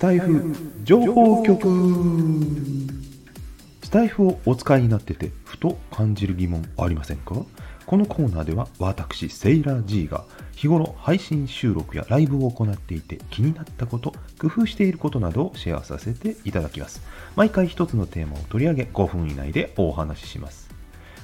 [0.00, 1.68] タイフ情報局。
[3.82, 7.34] スタイフをお使いになっててふと感じる疑問ありませんか？
[7.84, 10.24] このコーナーでは私セイラー G が
[10.56, 17.02] 日頃配信収録やライブを行っていて気になったこと工夫していることなどをシェアさせていただきます。
[17.36, 20.70] 毎回一つのテーマを取り上げ5分以内でお話しします。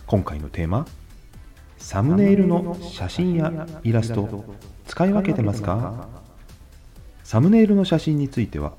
[0.07, 0.87] 今回のテーマ
[1.79, 4.45] サムネイルの写真やイラスト
[4.87, 6.26] 使い分けてますか？
[7.27, 8.75] サムネイルの写真については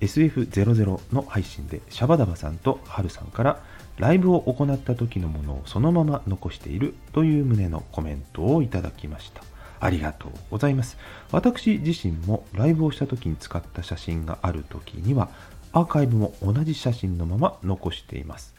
[0.00, 3.62] SF00 の配信でシャバダバさんとハルさんから
[3.98, 9.42] ライブを行った時のものをそのまま残しているという旨のコメントをいただきました。
[9.80, 10.96] ありがとうございます。
[11.30, 15.28] 私自身もライブをした時に使った写真がある時には
[15.74, 18.54] アーカイブも同じ写真のまま残しています。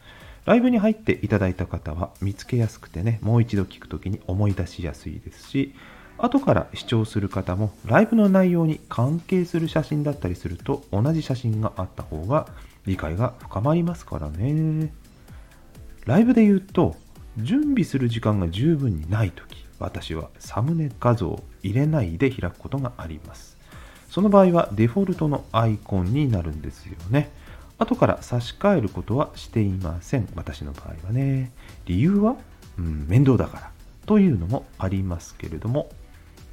[0.46, 5.74] ライブに入っていただいた方は見つけやすくてねもう一度聞く時に思い出しやすいですし
[6.22, 12.48] 後から視聴する方もライブの内容に関係する写真だったりすると同じ写真があった方が
[12.86, 14.94] 理解が深まりますからね。
[16.06, 16.96] ライブで言うと
[17.38, 23.58] 準備する時間が十分にない時私はサムネ画像を入れないで開くことがあります。
[24.10, 27.32] その場合はデフォルトのアイコンになるんですよね。
[27.80, 30.28] 後から差し替えることはしていません。
[30.36, 31.52] 私の場合はね。
[31.86, 32.36] 理由は、
[32.78, 33.72] うん、面倒だから。
[34.06, 35.90] というのもありますけれども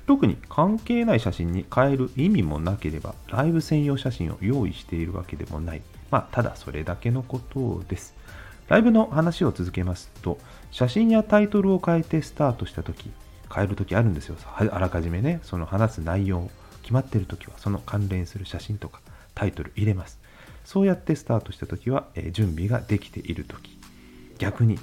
[0.08, 5.82] 特に関係ない写真に変える意味もなければライブ専用写真を用意しているわけでもない。
[6.10, 8.14] まあただそれだけのことです。
[8.68, 10.38] ライブの話を続けますと
[10.70, 13.10] 写真やタイトルを変えてスタートした時
[13.54, 14.36] 変える時あるんですよ。
[14.46, 16.48] あらかじめねその話す内容
[16.80, 19.02] 決まってる時はその関連する写真とか
[19.34, 20.18] タイトル入れます。
[20.64, 23.78] そうやってスタートした時は、え、準備ができている時。
[24.38, 24.78] 逆に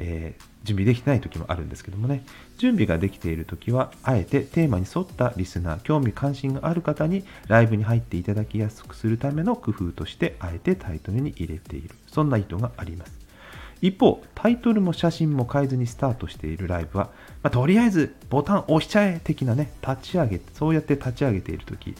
[0.00, 2.24] えー、準備できてない時もあるんですけどもね。
[2.56, 11.94] 準備ができている時はあえてテーマに沿ったリスナー興味関心がある方にライブに入っていただきやすくするための工夫としてあえてタイトルに入れている。
[12.06, 13.18] そんな意図があります。
[13.80, 17.10] 一方タイトルも写真も変えずにスタートしているライブは、
[17.42, 21.94] まあ、とりあえずボタン押しちゃえ的なね立ち上げそうやって立ち上げている時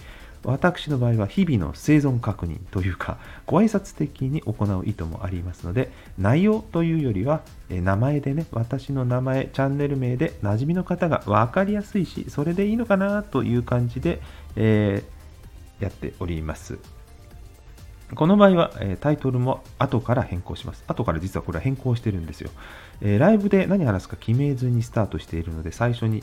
[0.44, 14.20] 私の場合は日々の生存確認というかご挨拶的に行う意図もありますので内容というよりは名前でね私の名前チャンネル名で馴染みの方が分かりやすいしそれでいいのかなという感じで、
[14.56, 16.78] えー、やっております
[18.14, 20.82] この場合は、えタイトルも後から変更します。
[20.86, 22.50] 後から実はこれは変更してるんですよ。
[23.02, 26.22] えライブで何話すか決めずにスタートしているので、最初に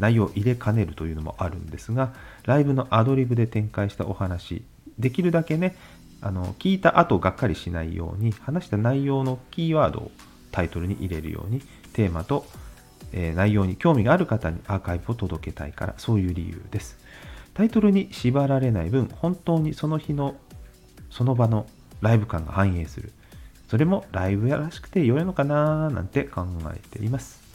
[0.00, 2.12] 内容を入れかねるというのもあるんですが、
[2.44, 4.62] ライブのアドリブで展開したお話、
[4.98, 5.76] できるだけね、
[6.22, 10.10] あの聞いた後がっかりしないように、話した内容のキーワードを
[10.50, 11.60] タイトルに入れるように、
[11.92, 12.44] テーマと、
[13.12, 16.98] えー、内容に興味がある方にアーカイブを届けたいから、そういう理由です。
[17.54, 20.34] タイトルに縛られない分、本当にその日の、
[21.10, 21.66] その場の
[22.00, 23.12] ライブ感が反映する。
[23.68, 26.44] それもライブやらしくて良いのかななんて考
[26.74, 27.49] えています。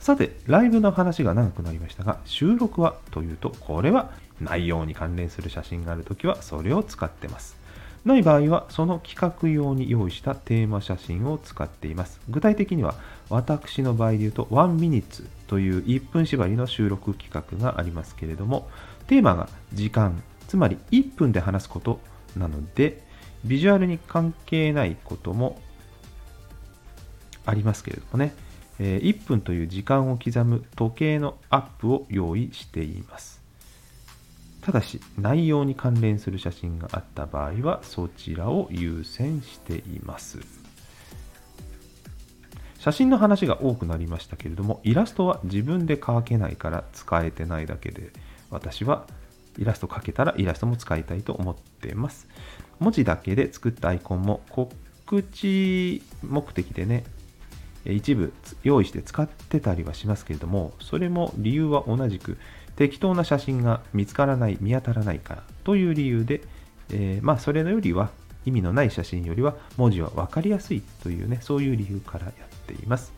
[0.00, 4.10] さて、ライブの話が長くなりましたが、収録はというと、これは
[4.40, 7.56] 内容に関連する写真があるときはそれを使ってます。
[8.04, 12.20] ない場合は、その企画用に用意したテーマ写真を使っています。
[12.30, 12.94] 具体的には、
[13.28, 18.68] 私の場合で言うと、1ミニッツという1分縛りの収録企画がありますけれども、
[19.08, 22.00] テーマが時間、つまり1分で話すこと
[22.36, 23.02] なので、
[23.44, 25.60] ビジュアルに関係ないことも
[27.44, 28.34] ありますけれどもね、
[28.78, 33.40] 1分という時間を刻む時計のアップを用意しています。
[34.60, 40.40] ただし、内容に関連する写真があった場合は、そちらを優先しています。
[42.78, 48.12] 写真の話が多くなりましたけれども、イラストは自分で描けないから使えてないだけで、
[48.50, 49.06] 私は
[49.58, 52.28] イラスト描けたらイラストも使いたいと思っています。
[52.78, 54.72] 文字だけで作ったアイコンも告
[55.32, 57.04] 知目的でね、
[57.92, 58.32] 一部
[58.62, 62.38] 用意して使ってたりはしますけれども、それも理由は同じく、
[62.76, 66.42] 適当な写真が見つからない、見当たらないからという理由で、
[66.90, 68.10] えー、まあそれのよりは、
[68.44, 73.12] 意味のない写真よりは文字は分かりやすいというね、そういう理由からやっています。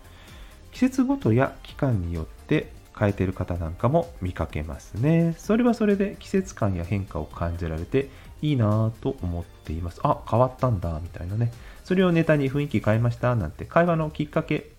[0.72, 5.34] 季節ごとや期間によって変えてる方なんかも見かけますね。
[5.38, 8.08] それはそれで季節感や変化を感じられて
[8.42, 10.00] いいなぁと思っています。
[10.02, 11.52] あ、変わったんだ、みたいなね。
[11.84, 13.64] それをネタに雰囲気変えましたなんて。
[13.64, 14.70] 会話のきっかけ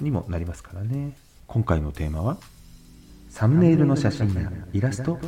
[0.00, 1.16] にもなりますからね。
[1.46, 2.38] 今回のテーマは？
[3.28, 5.18] サムネイルの写真やイラスト？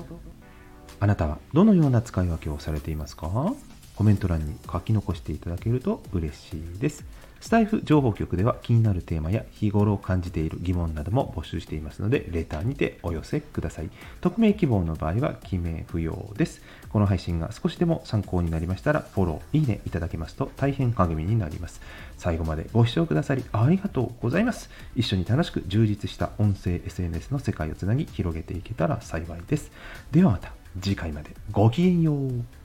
[1.00, 3.52] あなたはどのような使い分けをされていますか？
[3.96, 7.04] コメント欄に書き残していただけると嬉しいです
[7.44, 13.90] スタイフ情報局では気になるテーマや日頃感じている疑問なども募集していますので、レターにてお寄せください。
[14.22, 16.62] 匿名希望の場合は記名不要です。
[16.88, 21.82] この配信が少しでも参考になりましたら、フォロー、いいねいただけますと大変励みになります。
[22.16, 24.70] 最後までご視聴くださりありがとうございます。
[24.96, 29.70] 一緒に楽しく充実した音声 SNS の世界をつなぎ広げていけたら幸いです。
[30.12, 32.63] ではまた次回までごきげんよう。